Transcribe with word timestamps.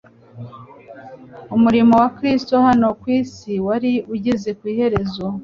Umurimo 1.55 1.93
wa 2.01 2.09
Kristo 2.17 2.55
hano 2.67 2.87
ku 2.99 3.07
isi 3.19 3.53
wari 3.65 3.91
ugeze 4.15 4.49
ku 4.59 4.63
iherezo. 4.73 5.25